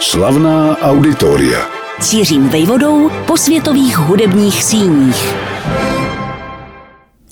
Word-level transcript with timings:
Slavná 0.00 0.78
auditoria. 0.78 1.66
Cířím 2.00 2.48
vejvodou 2.48 3.10
po 3.26 3.36
světových 3.36 3.96
hudebních 3.98 4.64
síních. 4.64 5.34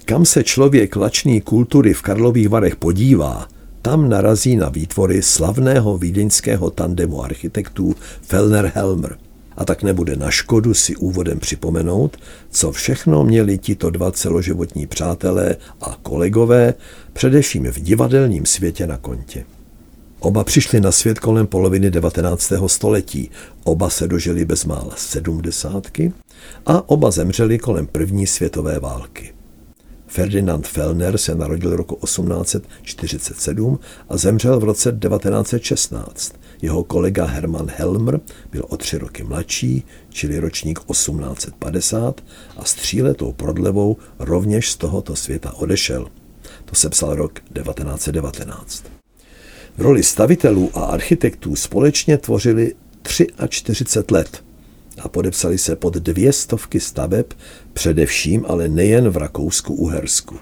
Kam 0.04 0.24
se 0.24 0.44
člověk 0.44 0.96
lačný 0.96 1.40
kultury 1.40 1.94
v 1.94 2.02
Karlových 2.02 2.48
Varech 2.48 2.76
podívá, 2.76 3.48
tam 3.82 4.08
narazí 4.08 4.56
na 4.56 4.68
výtvory 4.68 5.22
slavného 5.22 5.98
vídeňského 5.98 6.70
tandemu 6.70 7.24
architektů 7.24 7.94
Fellner-Helmer. 8.28 9.16
A 9.56 9.64
tak 9.64 9.82
nebude 9.82 10.16
na 10.16 10.30
škodu 10.30 10.74
si 10.74 10.96
úvodem 10.96 11.38
připomenout, 11.38 12.16
co 12.50 12.72
všechno 12.72 13.24
měli 13.24 13.58
tito 13.58 13.90
dva 13.90 14.12
celoživotní 14.12 14.86
přátelé 14.86 15.56
a 15.80 15.96
kolegové, 16.02 16.74
především 17.12 17.64
v 17.64 17.80
divadelním 17.80 18.46
světě 18.46 18.86
na 18.86 18.96
kontě. 18.96 19.44
Oba 20.24 20.44
přišli 20.44 20.80
na 20.80 20.92
svět 20.92 21.18
kolem 21.18 21.46
poloviny 21.46 21.90
19. 21.90 22.52
století, 22.66 23.30
oba 23.64 23.90
se 23.90 24.08
dožili 24.08 24.44
bezmála 24.44 24.94
sedmdesátky 24.96 26.12
a 26.66 26.88
oba 26.88 27.10
zemřeli 27.10 27.58
kolem 27.58 27.86
první 27.86 28.26
světové 28.26 28.78
války. 28.78 29.34
Ferdinand 30.06 30.68
Fellner 30.68 31.18
se 31.18 31.34
narodil 31.34 31.76
roku 31.76 31.98
1847 32.04 33.78
a 34.08 34.16
zemřel 34.16 34.60
v 34.60 34.64
roce 34.64 34.98
1916. 35.08 36.34
Jeho 36.62 36.84
kolega 36.84 37.24
Hermann 37.24 37.70
Helmer 37.76 38.20
byl 38.52 38.64
o 38.68 38.76
tři 38.76 38.98
roky 38.98 39.22
mladší, 39.22 39.84
čili 40.08 40.38
ročník 40.38 40.80
1850 40.90 42.20
a 42.56 42.64
s 42.64 42.74
tříletou 42.74 43.32
prodlevou 43.32 43.96
rovněž 44.18 44.70
z 44.70 44.76
tohoto 44.76 45.16
světa 45.16 45.52
odešel. 45.52 46.08
To 46.64 46.74
se 46.74 46.88
psal 46.88 47.14
rok 47.14 47.40
1919. 47.40 48.93
V 49.76 49.80
roli 49.80 50.02
stavitelů 50.02 50.70
a 50.74 50.80
architektů 50.80 51.56
společně 51.56 52.18
tvořili 52.18 52.74
43 53.48 54.00
let 54.10 54.44
a 55.00 55.08
podepsali 55.08 55.58
se 55.58 55.76
pod 55.76 55.94
dvě 55.94 56.32
stovky 56.32 56.80
staveb, 56.80 57.26
především 57.72 58.44
ale 58.48 58.68
nejen 58.68 59.08
v 59.08 59.16
Rakousku-Uhersku. 59.16 60.36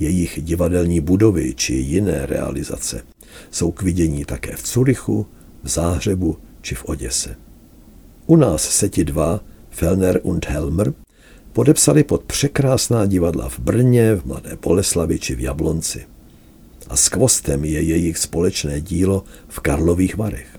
Jejich 0.00 0.38
divadelní 0.42 1.00
budovy 1.00 1.54
či 1.54 1.74
jiné 1.74 2.26
realizace 2.26 3.02
jsou 3.50 3.70
k 3.70 3.82
vidění 3.82 4.24
také 4.24 4.56
v 4.56 4.62
Curychu, 4.62 5.26
v 5.62 5.68
Záhřebu 5.68 6.38
či 6.62 6.74
v 6.74 6.84
Oděse. 6.84 7.36
U 8.26 8.36
nás 8.36 8.70
se 8.70 8.88
ti 8.88 9.04
dva, 9.04 9.40
Fellner 9.70 10.20
und 10.22 10.46
Helmer, 10.46 10.92
podepsali 11.52 12.04
pod 12.04 12.22
překrásná 12.22 13.06
divadla 13.06 13.48
v 13.48 13.58
Brně, 13.58 14.14
v 14.14 14.24
Mladé 14.24 14.58
Boleslavi 14.62 15.18
či 15.18 15.34
v 15.34 15.40
Jablonci. 15.40 16.17
A 16.88 16.96
skvostem 16.96 17.64
je 17.64 17.82
jejich 17.82 18.18
společné 18.18 18.80
dílo 18.80 19.24
v 19.48 19.60
Karlových 19.60 20.16
Varech. 20.16 20.58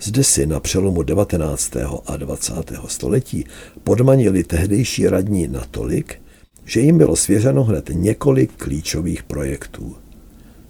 Zde 0.00 0.24
si 0.24 0.46
na 0.46 0.60
přelomu 0.60 1.02
19. 1.02 1.76
a 2.06 2.16
20. 2.16 2.52
století 2.86 3.44
podmanili 3.84 4.44
tehdejší 4.44 5.08
radní 5.08 5.48
natolik, 5.48 6.20
že 6.64 6.80
jim 6.80 6.98
bylo 6.98 7.16
svěřeno 7.16 7.64
hned 7.64 7.90
několik 7.92 8.52
klíčových 8.56 9.22
projektů. 9.22 9.96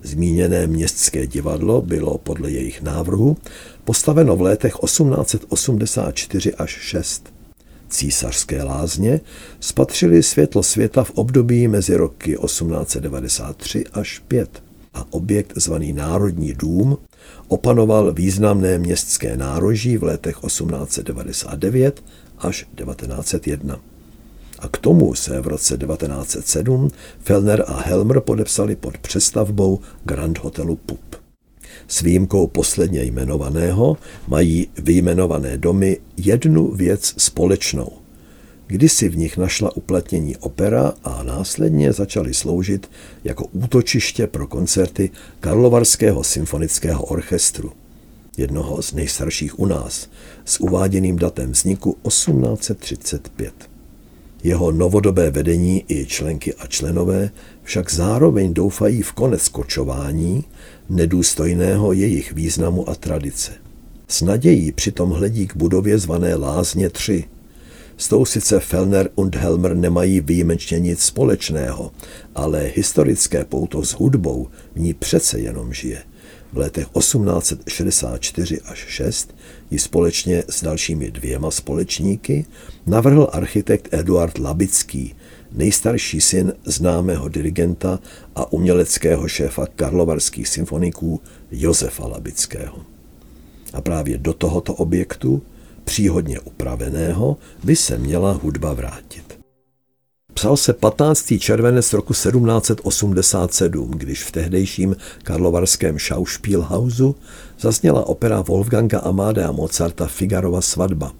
Zmíněné 0.02 0.66
městské 0.66 1.26
divadlo 1.26 1.82
bylo 1.82 2.18
podle 2.18 2.50
jejich 2.50 2.82
návrhu 2.82 3.36
postaveno 3.84 4.36
v 4.36 4.40
letech 4.40 4.74
1884 4.84 6.54
až 6.54 6.70
6. 6.70 7.34
Císařské 7.88 8.62
lázně 8.62 9.20
spatřili 9.60 10.22
světlo 10.22 10.62
světa 10.62 11.04
v 11.04 11.10
období 11.10 11.68
mezi 11.68 11.96
roky 11.96 12.36
1893 12.44 13.84
až 13.92 14.18
5 14.18 14.65
a 14.96 15.06
objekt 15.10 15.52
zvaný 15.56 15.92
Národní 15.92 16.52
dům 16.52 16.98
opanoval 17.48 18.12
významné 18.12 18.78
městské 18.78 19.36
nároží 19.36 19.96
v 19.96 20.02
letech 20.02 20.36
1899 20.46 22.04
až 22.38 22.66
1901. 22.74 23.80
A 24.58 24.68
k 24.68 24.76
tomu 24.76 25.14
se 25.14 25.40
v 25.40 25.46
roce 25.46 25.78
1907 25.78 26.90
Fellner 27.20 27.64
a 27.66 27.80
Helmer 27.80 28.20
podepsali 28.20 28.76
pod 28.76 28.98
přestavbou 28.98 29.80
Grand 30.04 30.38
Hotelu 30.38 30.76
Pup. 30.76 31.16
S 31.88 32.00
výjimkou 32.00 32.46
posledně 32.46 33.02
jmenovaného 33.02 33.96
mají 34.28 34.68
vyjmenované 34.78 35.58
domy 35.58 35.98
jednu 36.16 36.70
věc 36.70 37.14
společnou– 37.16 37.88
Kdysi 38.66 39.08
v 39.08 39.16
nich 39.16 39.36
našla 39.36 39.76
uplatnění 39.76 40.36
opera 40.36 40.92
a 41.04 41.22
následně 41.22 41.92
začaly 41.92 42.34
sloužit 42.34 42.90
jako 43.24 43.44
útočiště 43.52 44.26
pro 44.26 44.46
koncerty 44.46 45.10
Karlovarského 45.40 46.24
symfonického 46.24 47.04
orchestru, 47.04 47.72
jednoho 48.36 48.82
z 48.82 48.92
nejstarších 48.92 49.58
u 49.58 49.66
nás, 49.66 50.08
s 50.44 50.60
uváděným 50.60 51.16
datem 51.16 51.52
vzniku 51.52 51.96
1835. 52.08 53.52
Jeho 54.42 54.72
novodobé 54.72 55.30
vedení 55.30 55.84
i 55.88 56.06
členky 56.06 56.54
a 56.54 56.66
členové 56.66 57.30
však 57.62 57.92
zároveň 57.92 58.54
doufají 58.54 59.02
v 59.02 59.12
konec 59.12 59.48
kočování, 59.48 60.44
nedůstojného 60.88 61.92
jejich 61.92 62.32
významu 62.32 62.88
a 62.88 62.94
tradice. 62.94 63.52
S 64.08 64.22
nadějí 64.22 64.72
přitom 64.72 65.10
hledí 65.10 65.46
k 65.46 65.56
budově 65.56 65.98
zvané 65.98 66.34
Lázně 66.34 66.90
3, 66.90 67.24
s 67.96 68.08
tou 68.08 68.24
sice 68.24 68.60
Fellner 68.60 69.10
und 69.14 69.36
Helmer 69.36 69.76
nemají 69.76 70.20
výjimečně 70.20 70.80
nic 70.80 71.02
společného, 71.02 71.92
ale 72.34 72.70
historické 72.74 73.44
pouto 73.44 73.84
s 73.84 73.90
hudbou 73.90 74.48
v 74.74 74.80
ní 74.80 74.94
přece 74.94 75.38
jenom 75.38 75.72
žije. 75.72 76.02
V 76.52 76.58
letech 76.58 76.86
1864 76.98 78.60
až 78.60 78.84
6 78.88 79.34
ji 79.70 79.78
společně 79.78 80.44
s 80.48 80.62
dalšími 80.62 81.10
dvěma 81.10 81.50
společníky 81.50 82.46
navrhl 82.86 83.28
architekt 83.32 83.88
Eduard 83.90 84.38
Labický, 84.38 85.14
nejstarší 85.52 86.20
syn 86.20 86.52
známého 86.64 87.28
dirigenta 87.28 88.00
a 88.34 88.52
uměleckého 88.52 89.28
šéfa 89.28 89.66
karlovarských 89.66 90.48
symfoniků 90.48 91.20
Josefa 91.50 92.06
Labického. 92.06 92.78
A 93.72 93.80
právě 93.80 94.18
do 94.18 94.32
tohoto 94.32 94.74
objektu 94.74 95.42
příhodně 95.86 96.40
upraveného, 96.40 97.36
by 97.64 97.76
se 97.76 97.98
měla 97.98 98.32
hudba 98.32 98.72
vrátit. 98.72 99.38
Psal 100.34 100.56
se 100.56 100.72
15. 100.72 101.32
červenec 101.38 101.92
roku 101.92 102.12
1787, 102.12 103.90
když 103.90 104.24
v 104.24 104.32
tehdejším 104.32 104.96
karlovarském 105.22 105.98
Schauspielhausu 105.98 107.16
zazněla 107.60 108.06
opera 108.06 108.40
Wolfganga 108.40 108.98
Amadea 108.98 109.52
Mozarta 109.52 110.06
Figarova 110.06 110.60
svatba. 110.60 111.12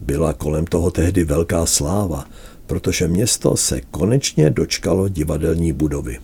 Byla 0.00 0.32
kolem 0.32 0.66
toho 0.66 0.90
tehdy 0.90 1.24
velká 1.24 1.66
sláva, 1.66 2.24
protože 2.66 3.08
město 3.08 3.56
se 3.56 3.80
konečně 3.80 4.50
dočkalo 4.50 5.08
divadelní 5.08 5.72
budovy. 5.72 6.18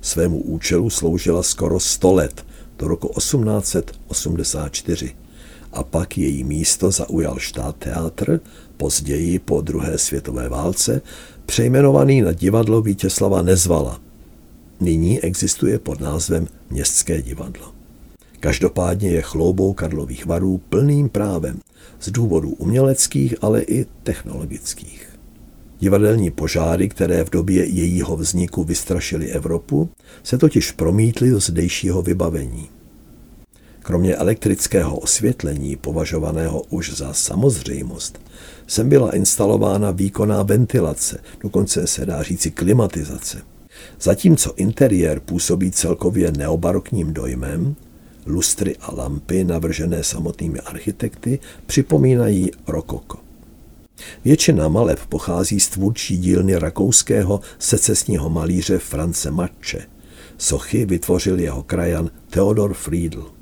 Svému 0.00 0.38
účelu 0.38 0.90
sloužila 0.90 1.42
skoro 1.42 1.80
100 1.80 2.12
let, 2.12 2.46
do 2.78 2.88
roku 2.88 3.12
1884 3.16 5.27
a 5.78 5.82
pak 5.82 6.18
její 6.18 6.44
místo 6.44 6.90
zaujal 6.90 7.36
teatr, 7.78 8.40
později 8.76 9.38
po 9.38 9.60
druhé 9.60 9.98
světové 9.98 10.48
válce, 10.48 11.02
přejmenovaný 11.46 12.20
na 12.20 12.32
divadlo 12.32 12.82
Vítězslava 12.82 13.42
Nezvala. 13.42 14.00
Nyní 14.80 15.20
existuje 15.20 15.78
pod 15.78 16.00
názvem 16.00 16.46
Městské 16.70 17.22
divadlo. 17.22 17.72
Každopádně 18.40 19.08
je 19.08 19.22
chloubou 19.22 19.72
Karlových 19.72 20.26
varů 20.26 20.60
plným 20.68 21.08
právem 21.08 21.58
z 22.00 22.10
důvodů 22.10 22.50
uměleckých, 22.50 23.34
ale 23.40 23.62
i 23.62 23.86
technologických. 24.02 25.08
Divadelní 25.80 26.30
požáry, 26.30 26.88
které 26.88 27.24
v 27.24 27.30
době 27.30 27.64
jejího 27.64 28.16
vzniku 28.16 28.64
vystrašily 28.64 29.30
Evropu, 29.30 29.90
se 30.22 30.38
totiž 30.38 30.72
promítly 30.72 31.30
do 31.30 31.40
zdejšího 31.40 32.02
vybavení. 32.02 32.68
Kromě 33.82 34.16
elektrického 34.16 34.98
osvětlení, 34.98 35.76
považovaného 35.76 36.62
už 36.62 36.92
za 36.92 37.12
samozřejmost, 37.12 38.20
sem 38.66 38.88
byla 38.88 39.14
instalována 39.14 39.90
výkonná 39.90 40.42
ventilace, 40.42 41.20
dokonce 41.40 41.86
se 41.86 42.06
dá 42.06 42.22
říci 42.22 42.50
klimatizace. 42.50 43.42
Zatímco 44.00 44.54
interiér 44.56 45.20
působí 45.20 45.70
celkově 45.70 46.32
neobarokním 46.32 47.12
dojmem, 47.12 47.76
lustry 48.26 48.76
a 48.80 48.94
lampy 48.94 49.44
navržené 49.44 50.04
samotnými 50.04 50.60
architekty 50.60 51.38
připomínají 51.66 52.50
rokoko. 52.66 53.18
Většina 54.24 54.68
maleb 54.68 54.98
pochází 55.08 55.60
z 55.60 55.68
tvůrčí 55.68 56.18
dílny 56.18 56.56
rakouského 56.56 57.40
secesního 57.58 58.30
malíře 58.30 58.78
France 58.78 59.30
Matče. 59.30 59.86
Sochy 60.38 60.86
vytvořil 60.86 61.38
jeho 61.38 61.62
krajan 61.62 62.10
Theodor 62.30 62.74
Friedl. 62.74 63.37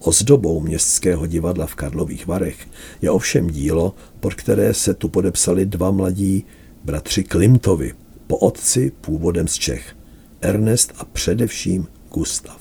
Ozdobou 0.00 0.60
městského 0.60 1.26
divadla 1.26 1.66
v 1.66 1.74
Karlových 1.74 2.26
Varech 2.26 2.68
je 3.02 3.10
ovšem 3.10 3.50
dílo, 3.50 3.94
pod 4.20 4.34
které 4.34 4.74
se 4.74 4.94
tu 4.94 5.08
podepsali 5.08 5.66
dva 5.66 5.90
mladí 5.90 6.44
bratři 6.84 7.24
Klimtovi, 7.24 7.92
po 8.26 8.36
otci 8.36 8.92
původem 9.00 9.48
z 9.48 9.54
Čech, 9.54 9.96
Ernest 10.40 10.92
a 10.98 11.04
především 11.04 11.86
Gustav. 12.12 12.60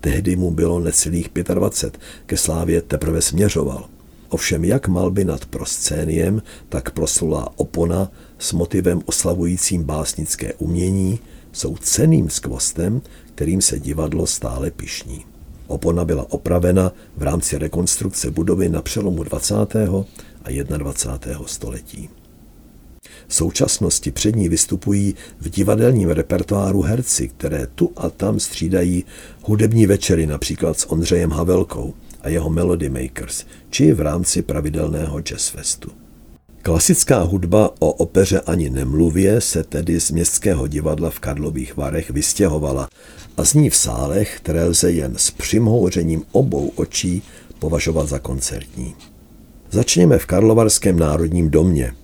Tehdy 0.00 0.36
mu 0.36 0.50
bylo 0.50 0.80
necelých 0.80 1.30
25, 1.54 2.00
ke 2.26 2.36
slávě 2.36 2.82
teprve 2.82 3.22
směřoval. 3.22 3.88
Ovšem 4.28 4.64
jak 4.64 4.88
malby 4.88 5.24
nad 5.24 5.44
proscéniem, 5.44 6.42
tak 6.68 6.90
proslulá 6.90 7.48
opona 7.56 8.12
s 8.38 8.52
motivem 8.52 9.02
oslavujícím 9.04 9.84
básnické 9.84 10.54
umění 10.54 11.18
jsou 11.52 11.76
ceným 11.76 12.30
skvostem, 12.30 13.02
kterým 13.34 13.60
se 13.62 13.80
divadlo 13.80 14.26
stále 14.26 14.70
pišní. 14.70 15.31
Opona 15.72 16.04
byla 16.04 16.32
opravena 16.32 16.92
v 17.16 17.22
rámci 17.22 17.58
rekonstrukce 17.58 18.30
budovy 18.30 18.68
na 18.68 18.82
přelomu 18.82 19.22
20. 19.22 19.54
a 20.44 20.62
21. 20.78 21.46
století. 21.46 22.08
V 23.28 23.34
současnosti 23.34 24.10
před 24.10 24.36
ní 24.36 24.48
vystupují 24.48 25.14
v 25.40 25.50
divadelním 25.50 26.10
repertoáru 26.10 26.82
herci, 26.82 27.28
které 27.28 27.66
tu 27.74 27.92
a 27.96 28.10
tam 28.10 28.40
střídají 28.40 29.04
hudební 29.42 29.86
večery 29.86 30.26
například 30.26 30.78
s 30.78 30.90
Ondřejem 30.90 31.30
Havelkou 31.30 31.94
a 32.20 32.28
jeho 32.28 32.50
Melody 32.50 32.88
Makers, 32.88 33.44
či 33.70 33.92
v 33.92 34.00
rámci 34.00 34.42
pravidelného 34.42 35.20
jazzfestu. 35.20 35.90
Klasická 36.62 37.22
hudba 37.22 37.70
o 37.78 37.92
opeře 37.92 38.40
ani 38.40 38.70
nemluvě 38.70 39.40
se 39.40 39.64
tedy 39.64 40.00
z 40.00 40.10
městského 40.10 40.66
divadla 40.66 41.10
v 41.10 41.20
Karlových 41.20 41.76
Varech 41.76 42.10
vystěhovala 42.10 42.88
a 43.36 43.44
zní 43.44 43.70
v 43.70 43.76
sálech, 43.76 44.36
které 44.36 44.64
lze 44.64 44.92
jen 44.92 45.14
s 45.16 45.30
přimhouřením 45.30 46.22
obou 46.32 46.72
očí 46.76 47.22
považovat 47.58 48.08
za 48.08 48.18
koncertní. 48.18 48.94
Začněme 49.70 50.18
v 50.18 50.26
Karlovarském 50.26 50.98
národním 50.98 51.50
domě, 51.50 51.94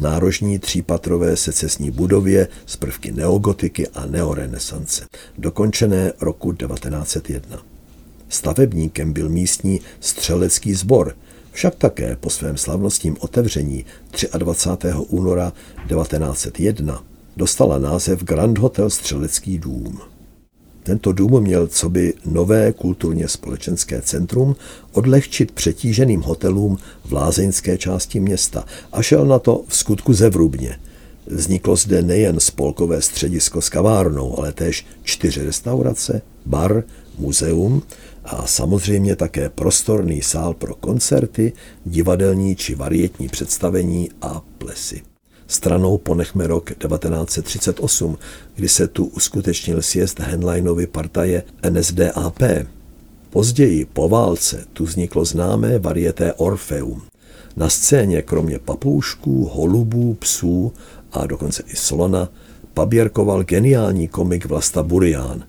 nárožní 0.00 0.58
třípatrové 0.58 1.36
secesní 1.36 1.90
budově 1.90 2.48
z 2.66 2.76
prvky 2.76 3.12
neogotiky 3.12 3.88
a 3.88 4.06
neorenesance, 4.06 5.06
dokončené 5.38 6.12
roku 6.20 6.52
1901. 6.52 7.62
Stavebníkem 8.28 9.12
byl 9.12 9.28
místní 9.28 9.80
střelecký 10.00 10.74
sbor, 10.74 11.16
však 11.52 11.74
také 11.74 12.16
po 12.16 12.30
svém 12.30 12.56
slavnostním 12.56 13.16
otevření 13.20 13.84
23. 14.38 14.88
února 15.08 15.52
1901 15.88 17.04
dostala 17.36 17.78
název 17.78 18.24
Grand 18.24 18.58
Hotel 18.58 18.90
Střelecký 18.90 19.58
dům. 19.58 20.09
Tento 20.90 21.12
dům 21.12 21.40
měl 21.40 21.66
co 21.66 21.88
by 21.88 22.14
nové 22.24 22.72
kulturně 22.72 23.28
společenské 23.28 24.02
centrum 24.02 24.56
odlehčit 24.92 25.52
přetíženým 25.52 26.20
hotelům 26.20 26.78
v 27.04 27.12
lázeňské 27.12 27.78
části 27.78 28.20
města 28.20 28.64
a 28.92 29.02
šel 29.02 29.26
na 29.26 29.38
to 29.38 29.64
v 29.68 29.76
skutku 29.76 30.12
zevrubně. 30.12 30.78
Vzniklo 31.26 31.76
zde 31.76 32.02
nejen 32.02 32.40
spolkové 32.40 33.02
středisko 33.02 33.60
s 33.62 33.68
kavárnou, 33.68 34.38
ale 34.38 34.52
též 34.52 34.86
čtyři 35.02 35.44
restaurace, 35.44 36.22
bar, 36.46 36.84
muzeum 37.18 37.82
a 38.24 38.46
samozřejmě 38.46 39.16
také 39.16 39.48
prostorný 39.48 40.22
sál 40.22 40.54
pro 40.54 40.74
koncerty, 40.74 41.52
divadelní 41.84 42.56
či 42.56 42.74
varietní 42.74 43.28
představení 43.28 44.08
a 44.22 44.42
plesy. 44.58 45.09
Stranou 45.50 45.98
ponechme 45.98 46.46
rok 46.46 46.70
1938, 46.70 48.18
kdy 48.54 48.68
se 48.68 48.88
tu 48.88 49.04
uskutečnil 49.04 49.82
sjezd 49.82 50.20
Henleinovy 50.20 50.86
partaje 50.86 51.42
NSDAP. 51.70 52.42
Později, 53.30 53.84
po 53.84 54.08
válce, 54.08 54.64
tu 54.72 54.84
vzniklo 54.84 55.24
známé 55.24 55.78
varieté 55.78 56.32
Orfeum. 56.32 57.02
Na 57.56 57.68
scéně 57.68 58.22
kromě 58.22 58.58
papoušků, 58.58 59.44
holubů, 59.44 60.14
psů 60.14 60.72
a 61.12 61.26
dokonce 61.26 61.62
i 61.66 61.76
slona 61.76 62.28
paběrkoval 62.74 63.44
geniální 63.44 64.08
komik 64.08 64.46
Vlasta 64.46 64.82
Burián. 64.82 65.44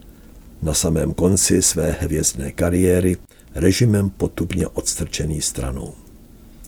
Na 0.62 0.74
samém 0.74 1.14
konci 1.14 1.62
své 1.62 1.96
hvězdné 2.00 2.52
kariéry 2.52 3.18
režimem 3.56 4.10
potupně 4.10 4.68
odstrčený 4.68 5.42
stranou. 5.42 5.94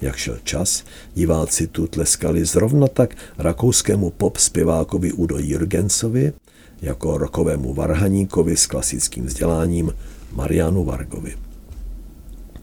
Jak 0.01 0.15
šel 0.15 0.37
čas, 0.43 0.83
diváci 1.13 1.67
tu 1.67 1.87
tleskali 1.87 2.45
zrovna 2.45 2.87
tak 2.87 3.15
rakouskému 3.37 4.09
pop 4.09 4.37
zpěvákovi 4.37 5.11
Udo 5.11 5.37
Jürgensovi, 5.37 6.33
jako 6.81 7.17
rokovému 7.17 7.73
varhaníkovi 7.73 8.57
s 8.57 8.67
klasickým 8.67 9.25
vzděláním 9.25 9.93
Marianu 10.31 10.83
Vargovi. 10.83 11.35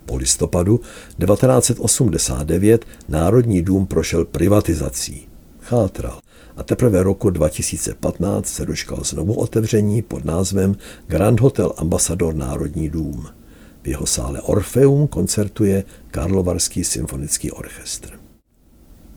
Po 0.06 0.16
listopadu 0.16 0.80
1989 1.26 2.84
Národní 3.08 3.62
dům 3.62 3.86
prošel 3.86 4.24
privatizací. 4.24 5.28
Chátral 5.60 6.20
a 6.56 6.62
teprve 6.62 7.02
roku 7.02 7.30
2015 7.30 8.46
se 8.46 8.66
dočkal 8.66 8.98
znovu 9.04 9.34
otevření 9.34 10.02
pod 10.02 10.24
názvem 10.24 10.76
Grand 11.06 11.40
Hotel 11.40 11.72
Ambassador 11.76 12.34
Národní 12.34 12.88
dům– 12.88 13.26
v 13.82 13.88
jeho 13.88 14.06
sále 14.06 14.40
Orfeum 14.40 15.08
koncertuje 15.08 15.84
Karlovarský 16.10 16.84
symfonický 16.84 17.50
orchestr. 17.50 18.10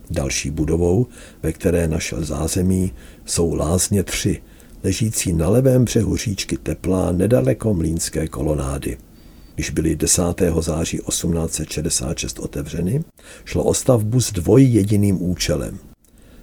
Další 0.09 0.49
budovou, 0.49 1.07
ve 1.43 1.53
které 1.53 1.87
našel 1.87 2.25
zázemí, 2.25 2.93
jsou 3.25 3.53
Lázně 3.53 4.03
3, 4.03 4.41
ležící 4.83 5.33
na 5.33 5.49
levém 5.49 5.85
břehu 5.85 6.17
říčky 6.17 6.57
Teplá 6.57 7.11
nedaleko 7.11 7.73
Mlínské 7.73 8.27
kolonády. 8.27 8.97
Když 9.55 9.69
byly 9.69 9.95
10. 9.95 10.21
září 10.59 10.99
1866 11.09 12.39
otevřeny, 12.39 13.03
šlo 13.45 13.63
o 13.63 13.73
stavbu 13.73 14.21
s 14.21 14.31
dvojjediným 14.31 15.21
účelem. 15.21 15.79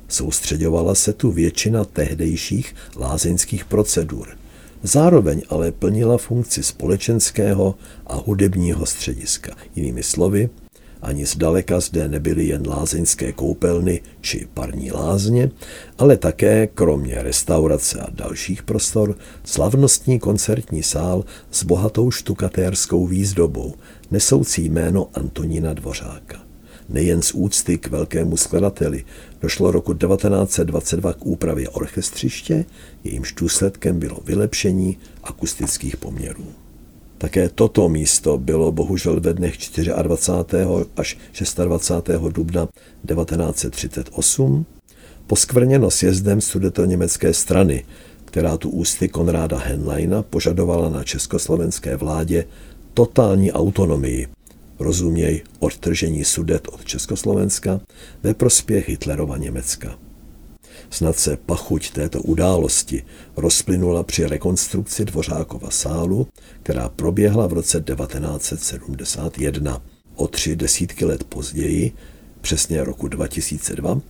Soustředovala 0.08 0.94
se 0.94 1.12
tu 1.12 1.30
většina 1.30 1.84
tehdejších 1.84 2.74
lázeňských 2.96 3.64
procedur– 3.64 4.28
Zároveň 4.82 5.42
ale 5.48 5.72
plnila 5.72 6.18
funkci 6.18 6.62
společenského 6.62 7.74
a 8.06 8.14
hudebního 8.14 8.86
střediska. 8.86 9.56
Jinými 9.76 10.02
slovy, 10.02 10.48
ani 11.02 11.26
zdaleka 11.26 11.80
zde 11.80 12.08
nebyly 12.08 12.46
jen 12.46 12.68
lázeňské 12.68 13.32
koupelny 13.32 14.00
či 14.20 14.48
parní 14.54 14.92
lázně, 14.92 15.50
ale 15.98 16.16
také, 16.16 16.66
kromě 16.66 17.22
restaurace 17.22 18.00
a 18.00 18.06
dalších 18.10 18.62
prostor, 18.62 19.16
slavnostní 19.44 20.18
koncertní 20.18 20.82
sál 20.82 21.24
s 21.50 21.64
bohatou 21.64 22.10
štukatérskou 22.10 23.06
výzdobou, 23.06 23.74
nesoucí 24.10 24.68
jméno 24.68 25.08
Antonína 25.14 25.74
Dvořáka 25.74 26.49
nejen 26.90 27.22
z 27.22 27.32
úcty 27.32 27.78
k 27.78 27.88
velkému 27.88 28.36
skladateli. 28.36 29.04
Došlo 29.40 29.70
roku 29.70 29.94
1922 29.94 31.12
k 31.12 31.26
úpravě 31.26 31.68
orchestřiště, 31.68 32.64
jejímž 33.04 33.32
důsledkem 33.32 33.98
bylo 33.98 34.18
vylepšení 34.24 34.98
akustických 35.22 35.96
poměrů. 35.96 36.44
Také 37.18 37.48
toto 37.48 37.88
místo 37.88 38.38
bylo 38.38 38.72
bohužel 38.72 39.20
ve 39.20 39.32
dnech 39.34 39.54
24. 40.02 40.64
až 40.96 41.18
26. 41.64 42.20
dubna 42.32 42.68
1938 43.06 44.66
poskvrněno 45.26 45.90
sjezdem 45.90 46.40
sudetoněmecké 46.40 47.34
strany, 47.34 47.84
která 48.24 48.56
tu 48.56 48.70
ústy 48.70 49.08
Konráda 49.08 49.58
Henleina 49.58 50.22
požadovala 50.22 50.88
na 50.88 51.04
československé 51.04 51.96
vládě 51.96 52.44
totální 52.94 53.52
autonomii 53.52 54.28
rozuměj 54.80 55.42
odtržení 55.58 56.24
sudet 56.24 56.68
od 56.68 56.84
Československa 56.84 57.80
ve 58.22 58.34
prospěch 58.34 58.88
Hitlerova 58.88 59.36
Německa. 59.36 59.98
Snad 60.90 61.16
se 61.16 61.36
pachuť 61.36 61.90
této 61.90 62.22
události 62.22 63.02
rozplynula 63.36 64.02
při 64.02 64.26
rekonstrukci 64.26 65.04
Dvořákova 65.04 65.70
sálu, 65.70 66.26
která 66.62 66.88
proběhla 66.88 67.46
v 67.46 67.52
roce 67.52 67.80
1971. 67.80 69.82
O 70.14 70.28
tři 70.28 70.56
desítky 70.56 71.04
let 71.04 71.24
později, 71.24 71.92
přesně 72.40 72.84
roku 72.84 73.08
2002, 73.08 74.00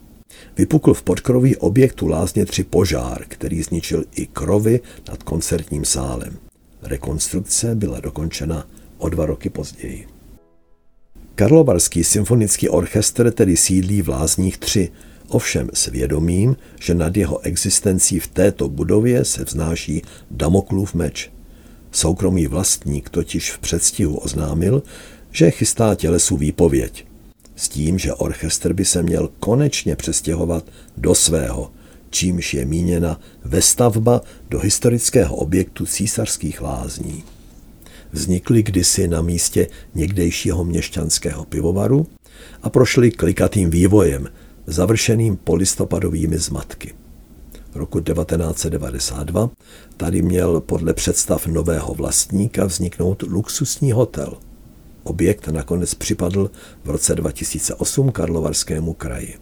vypukl 0.57 0.95
v 0.95 1.03
podkroví 1.03 1.57
objektu 1.57 2.07
Lázně 2.07 2.47
3 2.47 2.65
požár, 2.65 3.25
který 3.29 3.63
zničil 3.63 4.05
i 4.15 4.27
krovy 4.27 4.81
nad 5.09 5.23
koncertním 5.23 5.85
sálem. 5.85 6.39
Rekonstrukce 6.83 7.75
byla 7.75 8.01
dokončena 8.01 8.67
o 8.99 9.09
dva 9.09 9.27
roky 9.27 9.51
později. 9.51 10.20
Karlovarský 11.41 12.05
symfonický 12.05 12.69
orchestr 12.69 13.31
tedy 13.31 13.57
sídlí 13.57 14.03
v 14.03 14.09
Lázních 14.09 14.59
3, 14.59 14.89
ovšem 15.29 15.71
s 15.75 15.87
vědomím, 15.87 16.57
že 16.81 16.95
nad 16.95 17.17
jeho 17.17 17.39
existencí 17.39 18.21
v 18.21 18.27
této 18.27 18.69
budově 18.69 19.25
se 19.25 19.45
vznáší 19.45 20.03
Damoklův 20.31 20.95
meč. 20.95 21.31
Soukromý 21.93 22.47
vlastník 22.47 23.09
totiž 23.09 23.53
v 23.53 23.59
předstihu 23.59 24.17
oznámil, 24.17 24.83
že 25.31 25.51
chystá 25.51 25.95
tělesu 25.95 26.37
výpověď. 26.37 27.07
S 27.57 27.69
tím, 27.69 27.99
že 27.99 28.15
orchestr 28.15 28.73
by 28.73 28.85
se 28.85 29.03
měl 29.03 29.31
konečně 29.41 29.97
přestěhovat 29.97 30.65
do 30.97 31.15
svého, 31.15 31.71
čímž 32.11 32.55
je 32.55 32.65
míněna 32.65 33.21
vestavba 33.45 34.21
do 34.51 34.59
historického 34.59 35.37
objektu 35.37 35.87
císařských 35.87 36.61
lázní 36.61 37.25
vznikly 38.13 38.63
kdysi 38.63 39.09
na 39.09 39.23
místě 39.23 39.67
někdejšího 39.95 40.65
měšťanského 40.65 41.45
pivovaru 41.45 42.07
a 42.63 42.71
prošly 42.71 43.11
klikatým 43.11 43.71
vývojem, 43.71 44.29
završeným 44.67 45.37
polistopadovými 45.37 46.39
zmatky. 46.39 46.95
roku 47.75 48.01
1992 48.01 49.51
tady 49.97 50.23
měl 50.23 50.61
podle 50.61 50.95
představ 50.95 51.47
nového 51.47 51.95
vlastníka 51.95 52.65
vzniknout 52.65 53.23
luxusní 53.23 53.93
hotel. 53.93 54.39
Objekt 55.03 55.49
nakonec 55.49 55.95
připadl 55.95 56.51
v 56.85 56.91
roce 56.91 57.15
2008 57.15 58.13
Karlovarskému 58.13 58.93
kraji. 58.93 59.39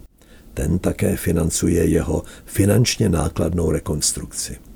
Ten 0.53 0.79
také 0.79 1.15
financuje 1.15 1.85
jeho 1.85 2.23
finančně 2.45 3.09
nákladnou 3.09 3.71
rekonstrukci. 3.71 4.68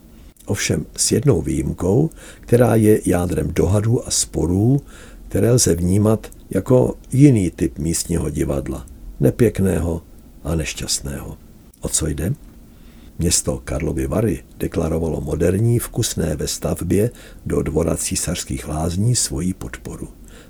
Ovšem 0.45 0.85
s 0.97 1.11
jednou 1.11 1.41
výjimkou, 1.41 2.09
která 2.39 2.75
je 2.75 3.01
jádrem 3.05 3.53
dohadů 3.53 4.07
a 4.07 4.11
sporů, 4.11 4.81
které 5.27 5.51
lze 5.51 5.75
vnímat 5.75 6.27
jako 6.49 6.95
jiný 7.11 7.51
typ 7.51 7.79
místního 7.79 8.29
divadla, 8.29 8.85
nepěkného 9.19 10.01
a 10.43 10.55
nešťastného. 10.55 11.37
O 11.81 11.89
co 11.89 12.07
jde? 12.07 12.33
Město 13.19 13.61
Karlovy 13.63 14.07
Vary 14.07 14.43
deklarovalo 14.57 15.21
moderní 15.21 15.79
vkusné 15.79 16.35
ve 16.35 16.47
stavbě 16.47 17.11
do 17.45 17.61
dvora 17.61 17.97
císařských 17.97 18.67
lázní 18.67 19.15
svoji 19.15 19.53
podporu. 19.53 20.07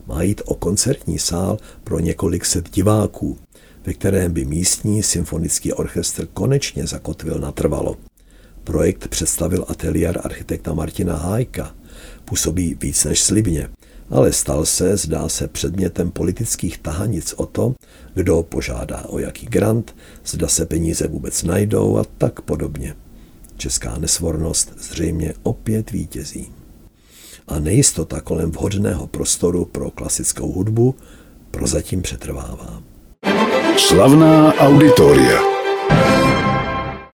Má 0.07 0.23
jít 0.23 0.41
o 0.45 0.55
koncertní 0.55 1.19
sál 1.19 1.57
pro 1.83 1.99
několik 1.99 2.45
set 2.45 2.69
diváků, 2.69 3.37
ve 3.85 3.93
kterém 3.93 4.33
by 4.33 4.45
místní 4.45 5.03
symfonický 5.03 5.73
orchestr 5.73 6.25
konečně 6.33 6.87
zakotvil 6.87 7.39
natrvalo. 7.39 7.97
Projekt 8.63 9.07
představil 9.07 9.65
ateliér 9.67 10.21
architekta 10.23 10.73
Martina 10.73 11.17
Hájka. 11.17 11.75
Působí 12.25 12.77
víc 12.81 13.03
než 13.03 13.21
slibně, 13.21 13.69
ale 14.09 14.33
stal 14.33 14.65
se, 14.65 14.97
zdá 14.97 15.29
se, 15.29 15.47
předmětem 15.47 16.11
politických 16.11 16.77
tahanic 16.77 17.33
o 17.37 17.45
to, 17.45 17.73
kdo 18.13 18.43
požádá 18.43 19.05
o 19.07 19.19
jaký 19.19 19.45
grant, 19.45 19.95
zda 20.25 20.47
se 20.47 20.65
peníze 20.65 21.07
vůbec 21.07 21.43
najdou 21.43 21.97
a 21.97 22.03
tak 22.17 22.41
podobně. 22.41 22.95
Česká 23.57 23.97
nesvornost 23.97 24.73
zřejmě 24.77 25.33
opět 25.43 25.91
vítězí. 25.91 26.51
A 27.47 27.59
nejistota 27.59 28.21
kolem 28.21 28.51
vhodného 28.51 29.07
prostoru 29.07 29.65
pro 29.65 29.91
klasickou 29.91 30.51
hudbu 30.51 30.95
prozatím 31.51 32.01
přetrvává. 32.01 32.83
Slavná 33.77 34.53
auditoria. 34.53 35.39